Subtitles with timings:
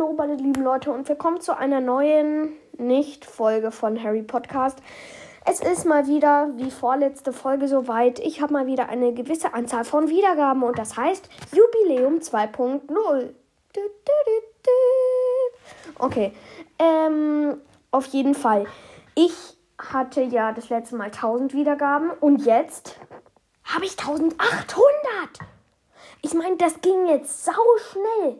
[0.00, 4.78] Hallo, meine lieben Leute, und willkommen zu einer neuen Nicht-Folge von Harry Podcast.
[5.44, 8.18] Es ist mal wieder, wie vorletzte Folge, soweit.
[8.18, 13.34] Ich habe mal wieder eine gewisse Anzahl von Wiedergaben und das heißt Jubiläum 2.0.
[15.98, 16.32] Okay,
[16.78, 18.64] ähm, auf jeden Fall.
[19.14, 19.34] Ich
[19.78, 22.98] hatte ja das letzte Mal 1000 Wiedergaben und jetzt
[23.64, 24.38] habe ich 1800.
[26.22, 27.52] Ich meine, das ging jetzt sau
[27.90, 28.38] schnell.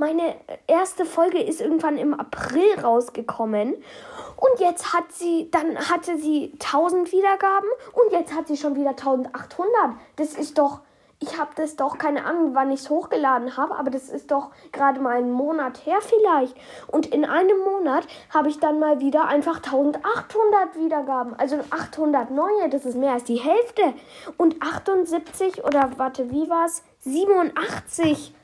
[0.00, 0.34] Meine
[0.66, 7.12] erste Folge ist irgendwann im April rausgekommen und jetzt hat sie, dann hatte sie 1000
[7.12, 9.68] Wiedergaben und jetzt hat sie schon wieder 1800.
[10.16, 10.80] Das ist doch,
[11.18, 14.52] ich habe das doch, keine Ahnung, wann ich es hochgeladen habe, aber das ist doch
[14.72, 16.56] gerade mal einen Monat her vielleicht.
[16.86, 21.34] Und in einem Monat habe ich dann mal wieder einfach 1800 Wiedergaben.
[21.38, 23.92] Also 800 neue, das ist mehr als die Hälfte.
[24.38, 26.84] Und 78 oder warte, wie war's?
[27.00, 28.34] 87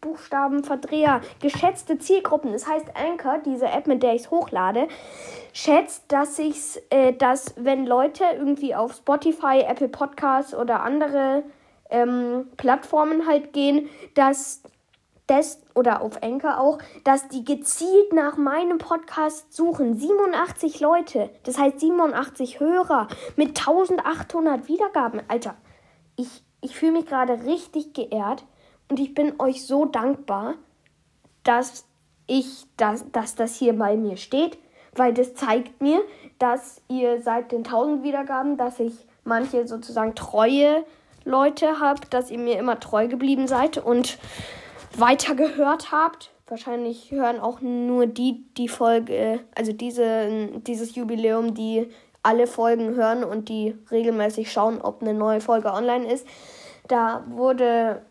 [0.00, 2.52] Buchstabenverdreher, geschätzte Zielgruppen.
[2.52, 4.88] Das heißt, Anchor, diese App, mit der ich es hochlade,
[5.52, 11.42] schätzt, dass ich's, äh, dass wenn Leute irgendwie auf Spotify, Apple Podcasts oder andere
[11.90, 14.62] ähm, Plattformen halt gehen, dass
[15.30, 19.94] das oder auf Anchor auch, dass die gezielt nach meinem Podcast suchen.
[19.94, 25.20] 87 Leute, das heißt 87 Hörer mit 1800 Wiedergaben.
[25.28, 25.54] Alter,
[26.16, 28.44] ich, ich fühle mich gerade richtig geehrt
[28.90, 30.54] und ich bin euch so dankbar,
[31.44, 31.86] dass
[32.26, 34.58] ich, dass, dass das hier bei mir steht,
[34.94, 36.02] weil das zeigt mir,
[36.38, 40.84] dass ihr seit den 1000 Wiedergaben, dass ich manche sozusagen treue
[41.24, 44.18] Leute habt, dass ihr mir immer treu geblieben seid und
[44.96, 46.30] weiter gehört habt.
[46.48, 51.88] Wahrscheinlich hören auch nur die die Folge, also diese, dieses Jubiläum, die
[52.24, 56.26] alle Folgen hören und die regelmäßig schauen, ob eine neue Folge online ist.
[56.88, 58.02] Da wurde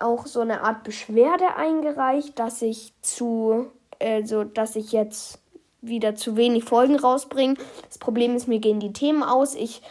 [0.00, 3.66] auch so eine Art Beschwerde eingereicht, dass ich zu,
[4.00, 5.38] also dass ich jetzt
[5.80, 7.56] wieder zu wenig Folgen rausbringe.
[7.88, 9.54] Das Problem ist, mir gehen die Themen aus.
[9.54, 9.82] Ich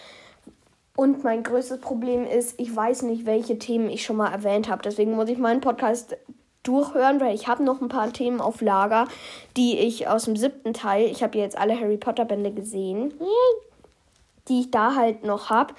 [0.96, 4.82] und mein größtes Problem ist, ich weiß nicht, welche Themen ich schon mal erwähnt habe.
[4.84, 6.18] Deswegen muss ich meinen Podcast
[6.64, 9.08] durchhören, weil ich habe noch ein paar Themen auf Lager,
[9.58, 13.14] die ich aus dem siebten Teil, ich habe jetzt alle Harry Potter Bände gesehen,
[14.48, 15.74] die ich da halt noch habe.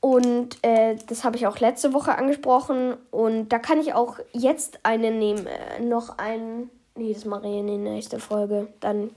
[0.00, 2.96] Und äh, das habe ich auch letzte Woche angesprochen.
[3.10, 5.46] Und da kann ich auch jetzt eine nehmen.
[5.46, 6.70] Äh, noch einen.
[6.96, 8.68] Nee, das mache ich in die nächste Folge.
[8.80, 9.10] Dann,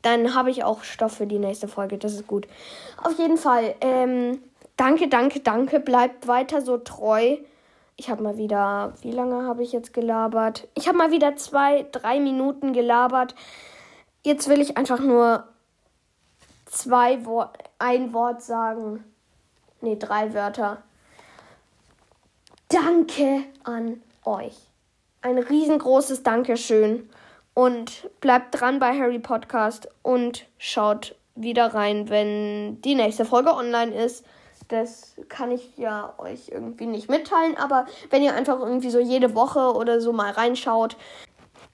[0.00, 1.98] dann habe ich auch Stoff für die nächste Folge.
[1.98, 2.48] Das ist gut.
[3.02, 3.74] Auf jeden Fall.
[3.82, 4.42] Ähm,
[4.78, 5.78] danke, danke, danke.
[5.78, 7.36] Bleibt weiter so treu.
[7.96, 8.94] Ich habe mal wieder.
[9.02, 10.68] Wie lange habe ich jetzt gelabert?
[10.74, 13.34] Ich habe mal wieder zwei, drei Minuten gelabert.
[14.24, 15.44] Jetzt will ich einfach nur
[16.64, 19.04] zwei Wort, ein Wort sagen.
[19.82, 20.82] Nee, drei Wörter.
[22.68, 24.56] Danke an euch.
[25.22, 27.10] Ein riesengroßes Dankeschön.
[27.54, 33.92] Und bleibt dran bei Harry Podcast und schaut wieder rein, wenn die nächste Folge online
[33.92, 34.24] ist.
[34.68, 39.34] Das kann ich ja euch irgendwie nicht mitteilen, aber wenn ihr einfach irgendwie so jede
[39.34, 40.96] Woche oder so mal reinschaut,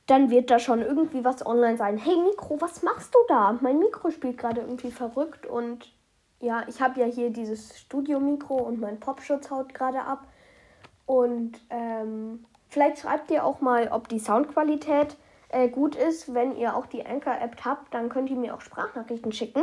[0.07, 1.99] dann wird da schon irgendwie was online sein.
[1.99, 3.57] Hey Mikro, was machst du da?
[3.61, 5.93] Mein Mikro spielt gerade irgendwie verrückt und
[6.41, 10.27] ja, ich habe ja hier dieses Studio-Mikro und mein Popschutz haut gerade ab.
[11.07, 15.17] Und ähm, vielleicht schreibt ihr auch mal, ob die Soundqualität
[15.49, 16.35] äh, gut ist.
[16.35, 19.63] Wenn ihr auch die Anchor-App habt, dann könnt ihr mir auch Sprachnachrichten schicken.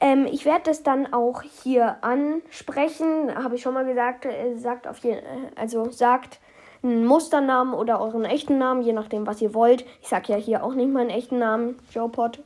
[0.00, 3.34] Ähm, ich werde das dann auch hier ansprechen.
[3.34, 4.24] Habe ich schon mal gesagt.
[4.24, 6.40] Äh, sagt auf jeden, äh, also sagt
[6.82, 9.84] einen Musternamen oder euren echten Namen, je nachdem, was ihr wollt.
[10.00, 12.42] Ich sage ja hier auch nicht meinen echten Namen, Joe Pot.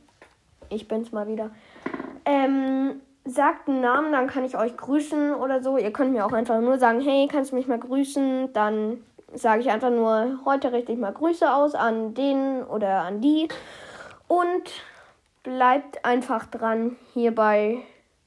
[0.69, 1.51] Ich bin's mal wieder.
[2.25, 5.77] Ähm, sagt einen Namen, dann kann ich euch grüßen oder so.
[5.77, 8.53] Ihr könnt mir auch einfach nur sagen, hey, kannst du mich mal grüßen?
[8.53, 9.03] Dann
[9.33, 13.47] sage ich einfach nur, heute richte ich mal Grüße aus an den oder an die.
[14.27, 14.71] Und
[15.43, 17.79] bleibt einfach dran hier bei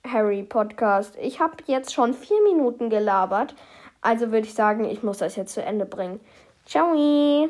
[0.07, 1.17] Harry Podcast.
[1.21, 3.55] Ich habe jetzt schon vier Minuten gelabert.
[4.01, 6.21] Also würde ich sagen, ich muss das jetzt zu Ende bringen.
[6.67, 7.49] Ciao!